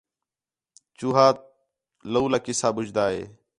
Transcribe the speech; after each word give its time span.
چوہا 0.97 1.25
تولا 2.11 2.39
قصہ 2.45 2.67
ٻُجھدا 2.75 3.05
ہِے 3.13 3.23